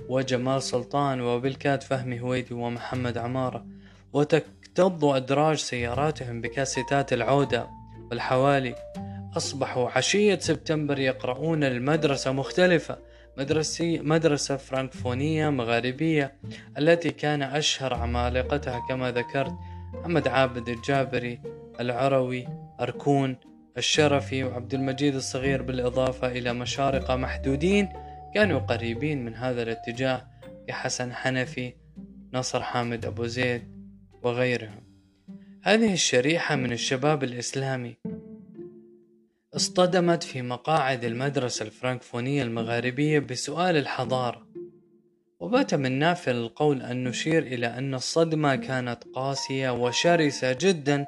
وجمال 0.08 0.64
سلطان 0.64 1.22
وبالكاد 1.22 1.84
فهمي 1.84 2.22
هويدي 2.22 2.54
ومحمد 2.54 3.18
عمارة. 3.18 3.66
وتكتظ 4.14 5.06
أدراج 5.06 5.58
سياراتهم 5.58 6.42
بكاسيتات 6.42 7.14
العودة 7.14 7.68
والحوالي. 8.12 8.76
أصبحوا 9.38 9.90
عشية 9.90 10.40
سبتمبر 10.40 11.00
يقرؤون 11.00 11.64
المدرسة 11.64 12.32
مختلفة 12.32 13.09
مدرسي 13.40 14.00
مدرسة 14.00 14.58
فرانكفونية 14.58 15.50
مغاربية 15.50 16.34
التي 16.78 17.10
كان 17.10 17.42
أشهر 17.42 17.94
عمالقتها 17.94 18.80
كما 18.90 19.12
ذكرت 19.12 19.54
محمد 19.94 20.28
عابد 20.28 20.70
الجابري 20.70 21.42
العروي 21.80 22.48
أركون 22.80 23.38
الشرفي 23.78 24.44
وعبد 24.44 24.74
المجيد 24.74 25.16
الصغير 25.16 25.62
بالإضافة 25.62 26.28
إلى 26.28 26.54
مشارقة 26.54 27.16
محدودين 27.16 27.90
كانوا 28.36 28.60
قريبين 28.60 29.26
من 29.26 29.36
هذا 29.36 29.62
الاتجاه 29.62 30.28
كحسن 30.68 31.14
حنفي 31.14 31.74
نصر 32.34 32.64
حامد 32.64 33.06
أبو 33.06 33.26
زيد 33.26 33.64
وغيرهم. 34.24 34.84
هذه 35.64 35.94
الشريحة 35.94 36.56
من 36.56 36.72
الشباب 36.72 37.24
الإسلامي 37.24 37.98
اصطدمت 39.56 40.24
في 40.24 40.42
مقاعد 40.42 41.04
المدرسة 41.04 41.66
الفرنكفونية 41.66 42.44
المغاربية 42.44 43.20
بسؤال 43.20 43.78
الحضارة. 43.78 44.48
وبات 45.40 45.76
من 45.76 46.00
نافع 46.00 46.32
القول 46.32 46.82
أن 46.82 47.04
نشير 47.04 47.44
إلى 47.44 47.68
أن 47.68 47.94
الصدمة 47.94 48.56
كانت 48.56 49.04
قاسية 49.14 49.70
وشرسة 49.70 50.54
جدا 50.54 51.08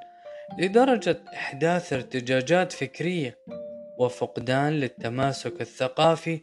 لدرجة 0.60 1.22
إحداث 1.34 1.94
ارتجاجات 1.94 2.72
فكرية 2.72 3.38
وفقدان 4.00 4.74
للتماسك 4.74 5.62
الثقافي 5.62 6.40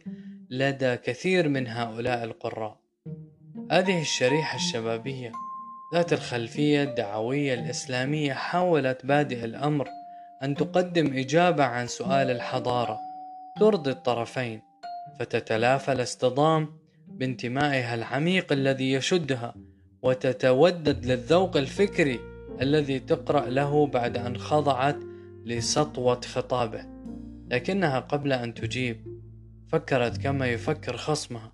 لدى 0.49 0.95
كثير 0.95 1.49
من 1.49 1.67
هؤلاء 1.67 2.23
القراء. 2.23 2.79
هذه 3.71 4.01
الشريحة 4.01 4.55
الشبابية 4.55 5.31
ذات 5.93 6.13
الخلفية 6.13 6.83
الدعوية 6.83 7.53
الإسلامية 7.53 8.33
حاولت 8.33 9.05
بادئ 9.05 9.45
الأمر 9.45 9.87
أن 10.43 10.55
تقدم 10.55 11.17
إجابة 11.17 11.63
عن 11.63 11.87
سؤال 11.87 12.31
الحضارة. 12.31 12.99
ترضي 13.59 13.91
الطرفين. 13.91 14.61
فتتلافى 15.19 15.91
الاصطدام 15.91 16.69
بانتمائها 17.07 17.95
العميق 17.95 18.51
الذي 18.51 18.91
يشدها 18.91 19.55
وتتودد 20.01 21.05
للذوق 21.05 21.57
الفكري 21.57 22.19
الذي 22.61 22.99
تقرأ 22.99 23.49
له 23.49 23.87
بعد 23.87 24.17
أن 24.17 24.37
خضعت 24.37 24.97
لسطوة 25.45 26.21
خطابه. 26.21 26.85
لكنها 27.51 27.99
قبل 27.99 28.33
أن 28.33 28.53
تجيب 28.53 29.21
فكرت 29.67 30.17
كما 30.17 30.47
يفكر 30.47 30.97
خصمها 30.97 31.51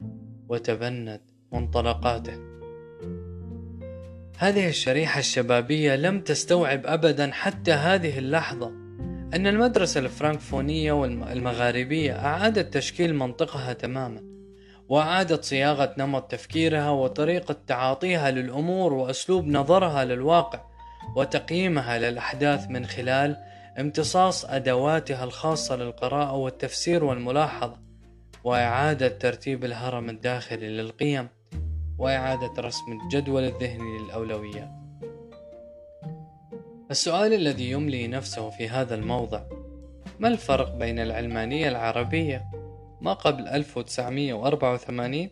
وتبنت 0.50 1.22
منطلقاته. 1.52 2.55
هذه 4.38 4.68
الشريحة 4.70 5.20
الشبابية 5.20 5.96
لم 5.96 6.22
تستوعب 6.22 6.86
أبدا 6.86 7.32
حتى 7.32 7.72
هذه 7.72 8.20
اللحظة 8.20 8.68
أن 9.34 9.48
المدرسة 9.48 10.00
الفرنكفونية 10.00 10.92
والمغاربية 10.92 12.26
أعادت 12.26 12.74
تشكيل 12.74 13.16
منطقها 13.16 13.74
تماما 13.74 14.24
وأعادت 14.90 15.44
صياغة 15.44 15.94
نمط 15.98 16.32
تفكيرها 16.32 16.90
وطريقة 16.90 17.56
تعاطيها 17.68 18.32
للأمور 18.32 18.94
وأسلوب 18.94 19.48
نظرها 19.48 20.06
للواقع 20.06 20.62
وتقييمها 21.16 22.00
للأحداث 22.00 22.70
من 22.70 22.86
خلال 22.86 23.38
امتصاص 23.80 24.46
أدواتها 24.46 25.24
الخاصة 25.24 25.76
للقراءة 25.76 26.34
والتفسير 26.36 27.04
والملاحظة 27.04 27.78
وإعادة 28.44 29.08
ترتيب 29.08 29.66
الهرم 29.66 30.10
الداخلي 30.10 30.68
للقيم. 30.68 31.28
وإعادة 31.98 32.62
رسم 32.62 32.92
الجدول 32.92 33.44
الذهني 33.44 33.98
للأولويات 33.98 34.70
السؤال 36.92 37.34
الذي 37.34 37.72
يملي 37.72 38.08
نفسه 38.08 38.50
في 38.50 38.70
هذا 38.70 38.96
الموضع 38.96 39.44
ما 40.20 40.28
الفرق 40.28 40.76
بين 40.76 41.00
العلمانية 41.00 41.70
العربية 41.70 42.46
ما 43.02 43.14
قبل 43.14 43.48
1984 43.48 45.30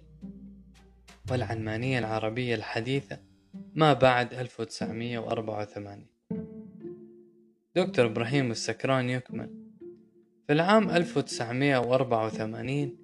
والعلمانية 1.31 1.99
العربية 1.99 2.55
الحديثة 2.55 3.19
ما 3.75 3.93
بعد 3.93 4.33
1984 4.33 6.07
دكتور 7.75 8.05
إبراهيم 8.05 8.51
السكران 8.51 9.09
يكمل. 9.09 9.49
في 10.47 10.53
العام 10.53 10.89
1984 10.89 12.97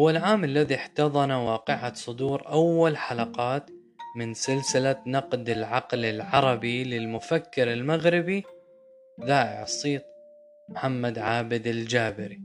هو 0.00 0.10
العام 0.10 0.44
الذي 0.44 0.74
احتضن 0.74 1.30
واقعة 1.30 1.94
صدور 1.94 2.48
أول 2.48 2.96
حلقات 2.96 3.70
من 4.16 4.34
سلسلة 4.34 4.96
نقد 5.06 5.48
العقل 5.48 6.04
العربي 6.04 6.84
للمفكر 6.84 7.72
المغربي 7.72 8.44
ذائع 9.24 9.62
الصيت 9.62 10.04
محمد 10.68 11.18
عابد 11.18 11.66
الجابري 11.66 12.40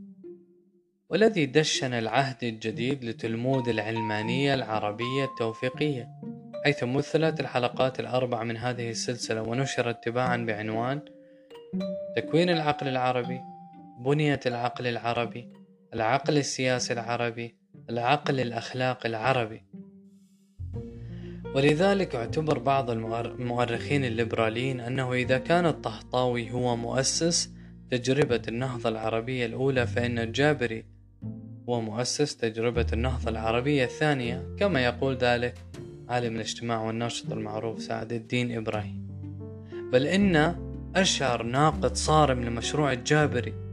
والذي 1.10 1.46
دشن 1.46 1.94
العهد 1.94 2.44
الجديد 2.44 3.04
لتلمود 3.04 3.68
العلمانية 3.68 4.54
العربية 4.54 5.24
التوفيقية 5.24 6.10
حيث 6.66 6.84
مثلت 6.84 7.40
الحلقات 7.40 8.00
الأربع 8.00 8.44
من 8.44 8.58
هذه 8.58 8.90
السلسلة 8.90 9.42
ونشرت 9.42 10.04
تباعا 10.04 10.38
بعنوان 10.38 11.02
تكوين 12.16 12.50
العقل 12.50 12.88
العربي 12.88 13.40
بنية 14.00 14.40
العقل 14.46 14.88
العربي 14.88 15.55
العقل 15.96 16.38
السياسي 16.38 16.94
العربي 16.94 17.56
العقل 17.90 18.40
الأخلاقي 18.40 19.10
العربي. 19.10 19.64
ولذلك 21.56 22.16
اعتبر 22.16 22.60
بعض 22.60 22.90
المؤرخين 22.90 24.06
الليبراليين 24.06 24.80
أنه 24.80 25.14
إذا 25.14 25.38
كان 25.38 25.66
الطهطاوي 25.66 26.52
هو 26.52 26.76
مؤسس 26.76 27.50
تجربة 27.92 28.42
النهضة 28.48 28.90
العربية 28.90 29.46
الأولى 29.46 29.88
فإن 29.88 30.20
الجابري 30.20 30.86
هو 31.70 31.82
مؤسس 31.82 32.38
تجربة 32.38 32.88
النهضة 32.94 33.30
العربية 33.30 33.84
الثانية 33.84 34.56
كما 34.60 34.86
يقول 34.86 35.16
ذلك 35.18 35.54
عالم 36.10 36.36
الاجتماع 36.36 36.82
والناشط 36.82 37.32
المعروف 37.32 37.82
سعد 37.82 38.14
الدين 38.14 38.58
إبراهيم. 38.58 39.08
بل 39.92 40.08
إن 40.08 40.56
أشهر 40.96 41.44
ناقد 41.44 41.96
صارم 41.96 42.44
لمشروع 42.44 42.94
الجابري 42.94 43.65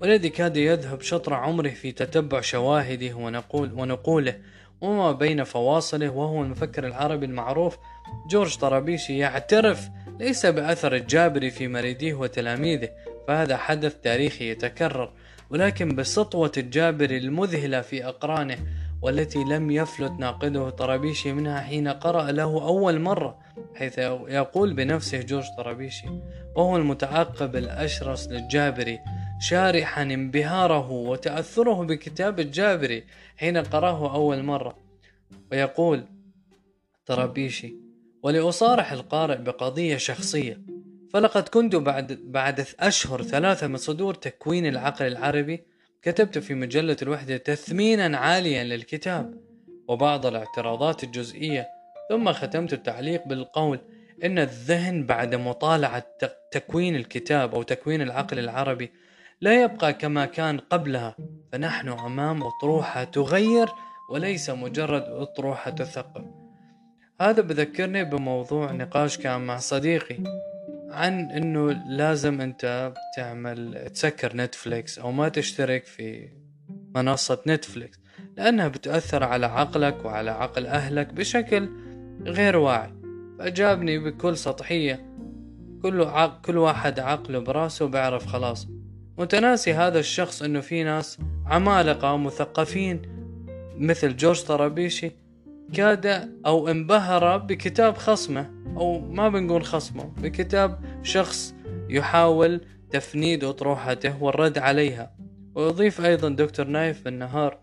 والذي 0.00 0.28
كاد 0.28 0.56
يذهب 0.56 1.00
شطر 1.00 1.34
عمره 1.34 1.68
في 1.68 1.92
تتبع 1.92 2.40
شواهده 2.40 3.14
ونقول 3.14 3.72
ونقوله 3.72 4.38
وما 4.80 5.12
بين 5.12 5.44
فواصله 5.44 6.10
وهو 6.10 6.42
المفكر 6.42 6.86
العربي 6.86 7.26
المعروف 7.26 7.78
جورج 8.30 8.56
طرابيشي 8.56 9.18
يعترف 9.18 9.88
ليس 10.20 10.46
بأثر 10.46 10.94
الجابري 10.94 11.50
في 11.50 11.68
مريديه 11.68 12.14
وتلاميذه 12.14 12.88
فهذا 13.28 13.56
حدث 13.56 13.94
تاريخي 14.00 14.50
يتكرر 14.50 15.12
ولكن 15.50 15.94
بسطوة 15.96 16.52
الجابري 16.56 17.18
المذهلة 17.18 17.80
في 17.80 18.06
أقرانه 18.08 18.58
والتي 19.02 19.44
لم 19.44 19.70
يفلت 19.70 20.12
ناقده 20.12 20.70
طرابيشي 20.70 21.32
منها 21.32 21.60
حين 21.60 21.88
قرأ 21.88 22.32
له 22.32 22.66
أول 22.66 23.00
مرة 23.00 23.38
حيث 23.74 23.98
يقول 24.28 24.74
بنفسه 24.74 25.20
جورج 25.20 25.44
طرابيشي 25.56 26.08
وهو 26.56 26.76
المتعقب 26.76 27.56
الأشرس 27.56 28.28
للجابري 28.28 28.98
شارحا 29.40 30.02
انبهاره 30.02 30.90
وتأثره 30.90 31.84
بكتاب 31.84 32.40
الجابري 32.40 33.04
حين 33.36 33.56
قرأه 33.56 34.14
أول 34.14 34.42
مرة. 34.42 34.78
ويقول 35.52 36.04
طرابيشي 37.06 37.74
ولأصارح 38.22 38.92
القارئ 38.92 39.36
بقضية 39.36 39.96
شخصية 39.96 40.60
فلقد 41.12 41.48
كنت 41.48 41.76
بعد 41.76 42.12
بعد 42.12 42.66
أشهر 42.80 43.22
ثلاثة 43.22 43.66
من 43.66 43.76
صدور 43.76 44.14
تكوين 44.14 44.66
العقل 44.66 45.06
العربي 45.06 45.64
كتبت 46.02 46.38
في 46.38 46.54
مجلة 46.54 46.96
الوحدة 47.02 47.36
تثمينا 47.36 48.18
عاليا 48.18 48.64
للكتاب 48.64 49.34
وبعض 49.88 50.26
الاعتراضات 50.26 51.04
الجزئية 51.04 51.68
ثم 52.08 52.32
ختمت 52.32 52.72
التعليق 52.72 53.28
بالقول 53.28 53.80
إن 54.24 54.38
الذهن 54.38 55.06
بعد 55.06 55.34
مطالعة 55.34 56.06
تكوين 56.52 56.96
الكتاب 56.96 57.54
أو 57.54 57.62
تكوين 57.62 58.02
العقل 58.02 58.38
العربي 58.38 58.90
لا 59.40 59.62
يبقى 59.62 59.92
كما 59.92 60.26
كان 60.26 60.58
قبلها 60.58 61.16
فنحن 61.52 61.88
أمام 61.88 62.42
أطروحة 62.42 63.04
تغير 63.04 63.68
وليس 64.10 64.50
مجرد 64.50 65.02
أطروحة 65.02 65.70
تثقف. 65.70 66.24
هذا 67.20 67.42
بذكرني 67.42 68.04
بموضوع 68.04 68.72
نقاش 68.72 69.18
كان 69.18 69.40
مع 69.40 69.58
صديقي 69.58 70.16
عن 70.90 71.30
إنه 71.30 71.70
لازم 71.88 72.40
أنت 72.40 72.92
تعمل 73.16 73.90
تسكر 73.94 74.36
نتفليكس 74.36 74.98
أو 74.98 75.12
ما 75.12 75.28
تشترك 75.28 75.84
في 75.84 76.28
منصة 76.94 77.42
نتفليكس 77.46 78.00
لأنها 78.36 78.68
بتأثر 78.68 79.24
على 79.24 79.46
عقلك 79.46 80.04
وعلى 80.04 80.30
عقل 80.30 80.66
أهلك 80.66 81.12
بشكل 81.12 81.68
غير 82.22 82.56
واعي. 82.56 82.92
فأجابني 83.38 83.98
بكل 83.98 84.36
سطحية 84.36 85.14
كل 85.82 86.02
عق... 86.02 86.40
كل 86.40 86.58
واحد 86.58 87.00
عقله 87.00 87.38
براسه 87.38 87.86
بيعرف 87.86 88.26
خلاص 88.26 88.68
متناسي 89.18 89.74
هذا 89.74 89.98
الشخص 89.98 90.42
إنه 90.42 90.60
في 90.60 90.82
ناس 90.84 91.18
عمالقة 91.46 92.16
مثقفين 92.16 93.02
مثل 93.76 94.16
جورج 94.16 94.42
طرابيشي 94.42 95.12
كاد 95.74 96.32
أو 96.46 96.68
انبهر 96.68 97.36
بكتاب 97.36 97.96
خصمه 97.96 98.50
أو 98.76 99.00
ما 99.00 99.28
بنقول 99.28 99.64
خصمه 99.64 100.04
بكتاب 100.04 100.78
شخص 101.02 101.54
يحاول 101.88 102.60
تفنيد 102.90 103.44
أطروحته 103.44 104.22
والرد 104.22 104.58
عليها. 104.58 105.14
ويضيف 105.54 106.00
أيضا 106.00 106.28
دكتور 106.28 106.66
نايف 106.66 107.04
بالنهار 107.04 107.58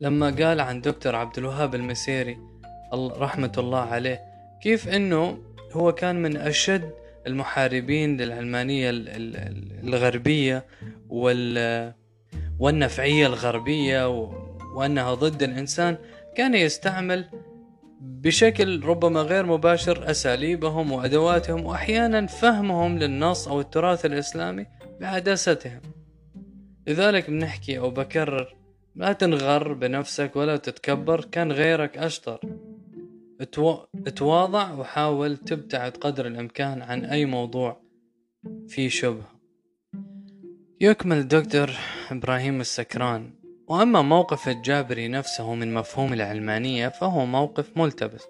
لما 0.00 0.30
قال 0.30 0.60
عن 0.60 0.80
دكتور 0.80 1.16
عبد 1.16 1.38
الوهاب 1.38 1.74
المسيري 1.74 2.38
رحمة 2.94 3.52
الله 3.58 3.80
عليه 3.80 4.20
كيف 4.62 4.88
إنه 4.88 5.38
هو 5.72 5.92
كان 5.92 6.22
من 6.22 6.36
أشد 6.36 6.90
المحاربين 7.26 8.16
للعلمانية 8.16 8.90
الغربية 9.84 10.66
وال 11.08 11.92
والنفعية 12.58 13.26
الغربية 13.26 14.08
وأنها 14.74 15.14
ضد 15.14 15.42
الإنسان 15.42 15.96
كان 16.36 16.54
يستعمل 16.54 17.24
بشكل 18.00 18.84
ربما 18.84 19.20
غير 19.20 19.46
مباشر 19.46 20.10
أساليبهم 20.10 20.92
وأدواتهم 20.92 21.66
وأحيانا 21.66 22.26
فهمهم 22.26 22.98
للنص 22.98 23.48
أو 23.48 23.60
التراث 23.60 24.06
الإسلامي 24.06 24.66
بعدستهم 25.00 25.80
لذلك 26.86 27.30
بنحكي 27.30 27.78
أو 27.78 27.90
بكرر 27.90 28.54
لا 28.96 29.12
تنغر 29.12 29.72
بنفسك 29.72 30.36
ولا 30.36 30.56
تتكبر 30.56 31.24
كان 31.24 31.52
غيرك 31.52 31.98
أشطر. 31.98 32.40
اتواضع 34.06 34.72
وحاول 34.72 35.36
تبتعد 35.36 35.92
قدر 35.92 36.26
الإمكان 36.26 36.82
عن 36.82 37.04
أي 37.04 37.26
موضوع 37.26 37.80
فيه 38.68 38.88
شبهة 38.88 39.32
يكمل 40.80 41.16
الدكتور 41.16 41.70
إبراهيم 42.10 42.60
السكران. 42.60 43.34
وأما 43.68 44.02
موقف 44.02 44.48
الجابري 44.48 45.08
نفسه 45.08 45.54
من 45.54 45.74
مفهوم 45.74 46.12
العلمانية 46.12 46.88
فهو 46.88 47.26
موقف 47.26 47.76
ملتبس. 47.76 48.22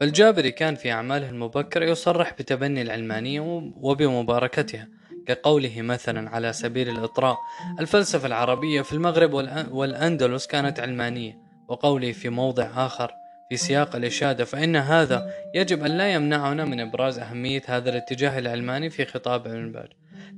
فالجابري 0.00 0.50
كان 0.50 0.74
في 0.74 0.92
أعماله 0.92 1.30
المبكرة 1.30 1.84
يصرح 1.84 2.32
بتبني 2.32 2.82
العلمانية 2.82 3.40
وبمباركتها 3.76 4.88
كقوله 5.26 5.82
مثلا 5.82 6.30
على 6.30 6.52
سبيل 6.52 6.88
الإطراء 6.88 7.38
الفلسفة 7.80 8.26
العربية 8.26 8.82
في 8.82 8.92
المغرب 8.92 9.32
والأندلس 9.70 10.46
كانت 10.46 10.80
علمانية 10.80 11.38
وقوله 11.68 12.12
في 12.12 12.28
موضع 12.28 12.86
آخر 12.86 13.12
في 13.48 13.56
سياق 13.56 13.96
الإشادة 13.96 14.44
فإن 14.44 14.76
هذا 14.76 15.30
يجب 15.54 15.84
أن 15.84 15.90
لا 15.90 16.12
يمنعنا 16.12 16.64
من 16.64 16.80
إبراز 16.80 17.18
أهمية 17.18 17.62
هذا 17.66 17.90
الاتجاه 17.90 18.38
العلماني 18.38 18.90
في 18.90 19.04
خطاب 19.04 19.46
ابن 19.46 19.72
باز. 19.72 19.88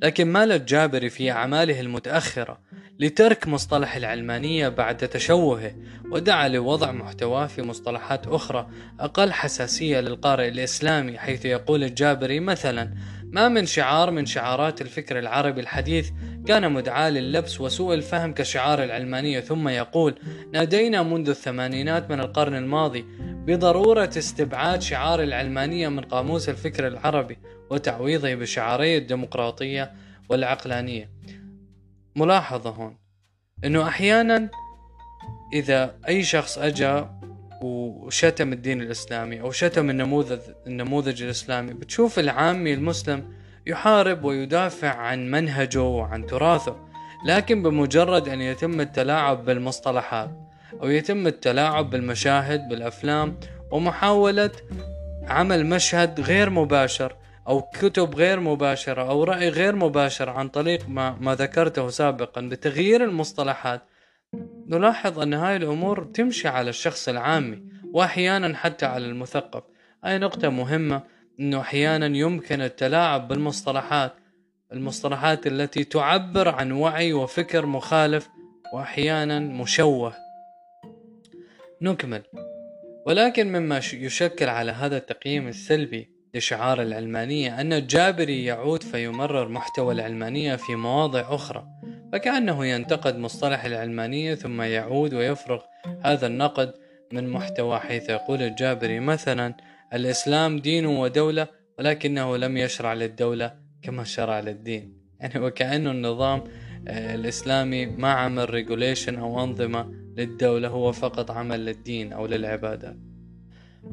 لكن 0.02 0.26
مال 0.26 0.52
الجابري 0.52 1.10
في 1.10 1.30
أعماله 1.30 1.80
المتأخرة 1.80 2.58
لترك 2.98 3.48
مصطلح 3.48 3.96
العلمانية 3.96 4.68
بعد 4.68 4.96
تشوهه 4.96 5.74
ودعا 6.10 6.48
لوضع 6.48 6.92
محتواه 6.92 7.46
في 7.46 7.62
مصطلحات 7.62 8.26
أخرى 8.26 8.68
أقل 9.00 9.32
حساسية 9.32 10.00
للقارئ 10.00 10.48
الإسلامي 10.48 11.18
حيث 11.18 11.44
يقول 11.44 11.84
الجابري 11.84 12.40
مثلا 12.40 12.90
ما 13.32 13.48
من 13.48 13.66
شعار 13.66 14.10
من 14.10 14.26
شعارات 14.26 14.80
الفكر 14.80 15.18
العربي 15.18 15.60
الحديث 15.60 16.10
كان 16.46 16.72
مدعاة 16.72 17.10
للبس 17.10 17.60
وسوء 17.60 17.94
الفهم 17.94 18.34
كشعار 18.34 18.82
العلمانية 18.84 19.40
ثم 19.40 19.68
يقول 19.68 20.14
نادينا 20.52 21.02
منذ 21.02 21.28
الثمانينات 21.28 22.10
من 22.10 22.20
القرن 22.20 22.54
الماضي 22.54 23.04
بضرورة 23.20 24.10
استبعاد 24.18 24.82
شعار 24.82 25.22
العلمانية 25.22 25.88
من 25.88 26.00
قاموس 26.00 26.48
الفكر 26.48 26.86
العربي 26.86 27.38
وتعويضه 27.70 28.34
بشعاري 28.34 28.96
الديمقراطية 28.96 29.92
والعقلانية. 30.28 31.10
ملاحظة 32.16 32.70
هون 32.70 32.98
إنه 33.64 33.88
أحيانا 33.88 34.50
إذا 35.52 35.96
أي 36.08 36.22
شخص 36.22 36.58
اجى 36.58 37.04
وشتم 37.62 38.52
الدين 38.52 38.80
الإسلامي 38.82 39.40
أو 39.40 39.50
شتم 39.50 39.90
النموذج 39.90 40.38
النموذج 40.66 41.22
الإسلامي. 41.22 41.72
بتشوف 41.72 42.18
العامي 42.18 42.74
المسلم 42.74 43.32
يحارب 43.66 44.24
ويدافع 44.24 44.88
عن 44.88 45.30
منهجه 45.30 45.82
وعن 45.82 46.26
تراثه 46.26 46.76
لكن 47.26 47.62
بمجرد 47.62 48.28
أن 48.28 48.40
يتم 48.40 48.80
التلاعب 48.80 49.44
بالمصطلحات 49.44 50.30
أو 50.82 50.88
يتم 50.88 51.26
التلاعب 51.26 51.90
بالمشاهد 51.90 52.68
بالأفلام 52.68 53.40
ومحاولة 53.70 54.50
عمل 55.28 55.66
مشهد 55.66 56.20
غير 56.20 56.50
مباشر 56.50 57.16
أو 57.48 57.62
كتب 57.62 58.14
غير 58.14 58.40
مباشرة 58.40 59.02
أو 59.10 59.24
رأي 59.24 59.48
غير 59.48 59.76
مباشر 59.76 60.30
عن 60.30 60.48
طريق 60.48 60.88
ما, 60.88 61.16
ما 61.20 61.34
ذكرته 61.34 61.88
سابقا 61.88 62.40
بتغيير 62.40 63.04
المصطلحات 63.04 63.82
نلاحظ 64.66 65.20
أن 65.20 65.34
هاي 65.34 65.56
الأمور 65.56 66.04
تمشي 66.04 66.48
على 66.48 66.70
الشخص 66.70 67.08
العامي 67.08 67.62
وأحيانا 67.92 68.56
حتى 68.56 68.86
على 68.86 69.06
المثقف. 69.06 69.62
هاي 70.04 70.18
نقطة 70.18 70.48
مهمة؟ 70.48 71.02
أنه 71.40 71.60
أحيانا 71.60 72.06
يمكن 72.06 72.60
التلاعب 72.60 73.28
بالمصطلحات 73.28 74.12
المصطلحات 74.72 75.46
التي 75.46 75.84
تعبر 75.84 76.48
عن 76.48 76.72
وعي 76.72 77.12
وفكر 77.12 77.66
مخالف 77.66 78.28
وأحيانا 78.74 79.38
مشوه. 79.40 80.14
نكمل. 81.82 82.22
ولكن 83.06 83.52
مما 83.52 83.78
يشكل 83.92 84.48
على 84.48 84.72
هذا 84.72 84.96
التقييم 84.96 85.48
السلبي 85.48 86.10
لشعار 86.34 86.82
العلمانية 86.82 87.60
أن 87.60 87.72
الجابري 87.72 88.44
يعود 88.44 88.82
فيمرر 88.82 89.48
محتوى 89.48 89.94
العلمانية 89.94 90.56
في 90.56 90.74
مواضع 90.74 91.34
أخرى. 91.34 91.79
فكأنه 92.12 92.66
ينتقد 92.66 93.18
مصطلح 93.18 93.64
العلمانية 93.64 94.34
ثم 94.34 94.62
يعود 94.62 95.14
ويفرغ 95.14 95.60
هذا 96.04 96.26
النقد 96.26 96.72
من 97.12 97.28
محتوى 97.28 97.78
حيث 97.78 98.10
يقول 98.10 98.42
الجابري 98.42 99.00
مثلا 99.00 99.54
الإسلام 99.94 100.58
دين 100.58 100.86
ودولة 100.86 101.48
ولكنه 101.78 102.36
لم 102.36 102.56
يشرع 102.56 102.94
للدولة 102.94 103.54
كما 103.82 104.04
شرع 104.04 104.40
للدين. 104.40 105.00
يعني 105.20 105.40
وكأنه 105.40 105.90
النظام 105.90 106.44
آه، 106.88 107.14
الإسلامي 107.14 107.86
ما 107.86 108.10
عمل 108.10 108.50
regulation 108.50 109.18
أو 109.18 109.44
أنظمة 109.44 109.92
للدولة 110.16 110.68
هو 110.68 110.92
فقط 110.92 111.30
عمل 111.30 111.64
للدين 111.64 112.12
أو 112.12 112.26
للعبادات 112.26 112.96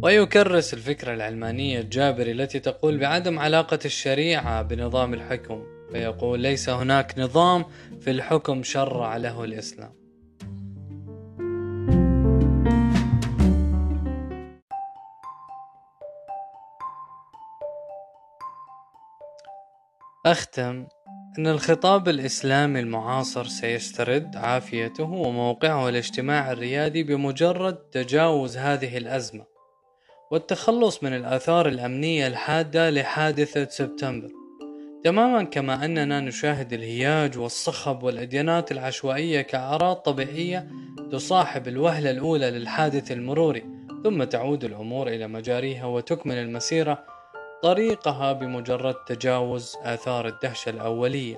ويكرس 0.01 0.73
الفكرة 0.73 1.13
العلمانية 1.13 1.79
الجابري 1.79 2.31
التي 2.31 2.59
تقول 2.59 2.97
بعدم 2.97 3.39
علاقة 3.39 3.79
الشريعة 3.85 4.61
بنظام 4.61 5.13
الحكم. 5.13 5.76
فيقول 5.91 6.39
ليس 6.39 6.69
هناك 6.69 7.19
نظام 7.19 7.65
في 8.01 8.11
الحكم 8.11 8.63
شرع 8.63 9.17
له 9.17 9.43
الإسلام. 9.43 9.97
أختم 20.25 20.87
أن 21.39 21.47
الخطاب 21.47 22.09
الإسلامي 22.09 22.79
المعاصر 22.79 23.45
سيسترد 23.45 24.35
عافيته 24.35 25.03
وموقعه 25.03 25.89
الاجتماعي 25.89 26.51
الريادي 26.53 27.03
بمجرد 27.03 27.75
تجاوز 27.75 28.57
هذه 28.57 28.97
الأزمة 28.97 29.45
والتخلص 30.31 31.03
من 31.03 31.13
الآثار 31.13 31.67
الأمنية 31.67 32.27
الحادة 32.27 32.89
لحادثة 32.89 33.67
سبتمبر. 33.69 34.36
تماما 35.07 35.43
كما 35.43 35.85
أننا 35.85 36.19
نشاهد 36.19 36.73
الهياج 36.73 37.37
والصخب 37.37 38.03
والإديانات 38.03 38.71
العشوائية 38.71 39.41
كأعراض 39.41 39.95
طبيعية 39.95 40.67
تصاحب 41.11 41.67
الوهلة 41.67 42.11
الأولى 42.11 42.51
للحادث 42.51 43.11
المروري 43.11 43.65
ثم 44.03 44.23
تعود 44.23 44.63
الأمور 44.63 45.07
إلى 45.07 45.27
مجاريها 45.27 45.85
وتكمل 45.85 46.37
المسيرة 46.37 47.03
طريقها 47.63 48.33
بمجرد 48.33 48.95
تجاوز 48.95 49.75
آثار 49.83 50.27
الدهشة 50.27 50.69
الأولية. 50.69 51.37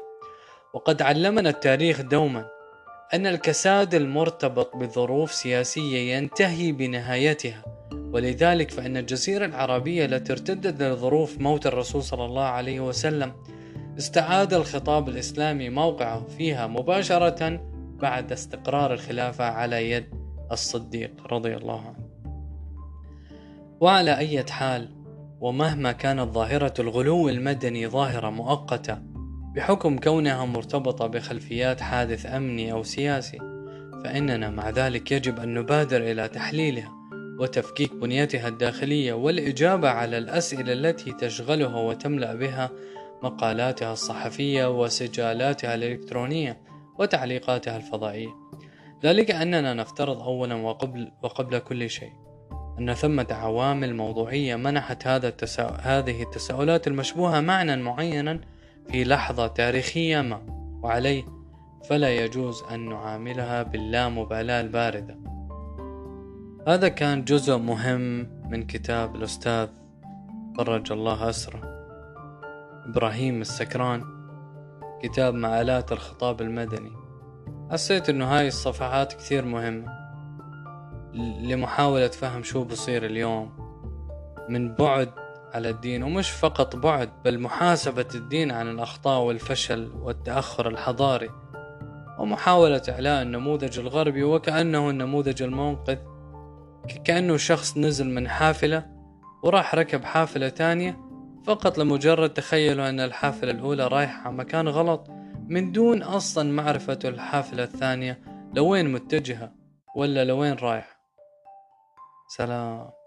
وقد 0.73 1.01
علمنا 1.01 1.49
التاريخ 1.49 2.01
دوما 2.01 2.45
أن 3.13 3.27
الكساد 3.27 3.95
المرتبط 3.95 4.75
بظروف 4.75 5.33
سياسية 5.33 6.15
ينتهي 6.15 6.71
بنهايتها 6.71 7.63
ولذلك 8.13 8.71
فإن 8.71 8.97
الجزيرة 8.97 9.45
العربية 9.45 10.05
التي 10.05 10.33
ارتدت 10.33 10.81
لظروف 10.81 11.37
موت 11.39 11.67
الرسول 11.67 12.03
صلى 12.03 12.25
الله 12.25 12.43
عليه 12.43 12.79
وسلم 12.79 13.33
استعاد 13.99 14.53
الخطاب 14.53 15.09
الإسلامي 15.09 15.69
موقعه 15.69 16.25
فيها 16.37 16.67
مباشرة 16.67 17.61
بعد 18.01 18.31
استقرار 18.31 18.93
الخلافة 18.93 19.45
على 19.45 19.91
يد 19.91 20.05
الصديق 20.51 21.33
رضي 21.33 21.55
الله 21.55 21.81
عنه. 21.81 22.09
وعلى 23.79 24.17
أي 24.17 24.43
حال 24.49 24.89
ومهما 25.41 25.91
كانت 25.91 26.33
ظاهرة 26.33 26.73
الغلو 26.79 27.29
المدني 27.29 27.87
ظاهرة 27.87 28.29
مؤقتة 28.29 28.97
بحكم 29.55 29.97
كونها 29.97 30.45
مرتبطة 30.45 31.07
بخلفيات 31.07 31.81
حادث 31.81 32.25
أمني 32.25 32.71
أو 32.71 32.83
سياسي 32.83 33.37
فإننا 34.03 34.49
مع 34.49 34.69
ذلك 34.69 35.11
يجب 35.11 35.39
أن 35.39 35.53
نبادر 35.53 35.97
إلى 35.97 36.27
تحليلها 36.27 36.91
وتفكيك 37.39 37.95
بنيتها 37.95 38.47
الداخلية 38.47 39.13
والإجابة 39.13 39.89
على 39.89 40.17
الأسئلة 40.17 40.73
التي 40.73 41.11
تشغلها 41.11 41.79
وتملأ 41.79 42.35
بها 42.35 42.69
مقالاتها 43.23 43.93
الصحفية 43.93 44.81
وسجالاتها 44.81 45.75
الإلكترونية 45.75 46.61
وتعليقاتها 46.99 47.77
الفضائية. 47.77 48.29
ذلك 49.03 49.31
أننا 49.31 49.73
نفترض 49.73 50.21
أولا 50.21 50.55
وقبل, 50.55 51.11
وقبل 51.23 51.59
كل 51.59 51.89
شيء 51.89 52.11
أن 52.79 52.93
ثمة 52.93 53.27
عوامل 53.31 53.95
موضوعية 53.95 54.55
منحت 54.55 55.07
هذا 55.07 55.27
التسا... 55.27 55.77
هذه 55.81 56.23
التساؤلات 56.23 56.87
المشبوهة 56.87 57.39
معنى 57.39 57.75
معينا 57.75 58.39
في 58.91 59.03
لحظة 59.03 59.47
تاريخية 59.47 60.21
ما 60.21 60.41
وعليه 60.83 61.23
فلا 61.89 62.15
يجوز 62.15 62.63
أن 62.71 62.89
نعاملها 62.89 63.63
باللامبالاة 63.63 64.61
الباردة. 64.61 65.19
هذا 66.67 66.87
كان 66.87 67.23
جزء 67.23 67.57
مهم 67.57 68.27
من 68.49 68.67
كتاب 68.67 69.15
الأستاذ 69.15 69.67
فرج 70.57 70.91
الله 70.91 71.29
أسرة. 71.29 71.78
إبراهيم 72.89 73.41
السكران 73.41 74.03
كتاب 75.03 75.33
مآلات 75.33 75.91
الخطاب 75.91 76.41
المدني. 76.41 76.91
حسيت 77.71 78.09
إنه 78.09 78.25
هاي 78.25 78.47
الصفحات 78.47 79.13
كثير 79.13 79.45
مهمة 79.45 79.99
لمحاولة 81.41 82.07
فهم 82.07 82.43
شو 82.43 82.63
بصير 82.63 83.05
اليوم. 83.05 83.51
من 84.49 84.75
بعد 84.75 85.09
على 85.53 85.69
الدين 85.69 86.03
ومش 86.03 86.31
فقط 86.31 86.75
بعد 86.75 87.09
بل 87.25 87.39
محاسبة 87.39 88.07
الدين 88.15 88.51
عن 88.51 88.67
الأخطاء 88.67 89.21
والفشل 89.21 89.91
والتأخر 90.01 90.67
الحضاري. 90.67 91.29
ومحاولة 92.19 92.81
إعلاء 92.89 93.21
النموذج 93.21 93.79
الغربي 93.79 94.23
وكأنه 94.23 94.89
النموذج 94.89 95.43
المنقذ. 95.43 95.97
كأنه 97.05 97.37
شخص 97.37 97.77
نزل 97.77 98.09
من 98.09 98.27
حافلة 98.27 98.85
وراح 99.43 99.75
ركب 99.75 100.03
حافلة 100.03 100.49
تانية 100.49 101.08
فقط 101.49 101.77
لمجرد 101.77 102.33
تخيلوا 102.33 102.89
أن 102.89 102.99
الحافلة 102.99 103.51
الأولى 103.51 103.87
رايحة 103.87 104.31
مكان 104.31 104.67
غلط 104.67 105.09
من 105.47 105.71
دون 105.71 106.03
أصلا 106.03 106.51
معرفة 106.51 106.99
الحافلة 107.05 107.63
الثانية 107.63 108.21
لوين 108.53 108.91
متجهة 108.91 109.51
ولا 109.95 110.25
لوين 110.25 110.53
رايحة. 110.53 110.99
سلام. 112.37 112.98